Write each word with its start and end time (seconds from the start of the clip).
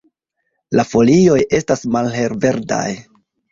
La 0.79 0.85
folioj 0.93 1.37
estas 1.59 1.85
malhelverdaj. 1.99 2.83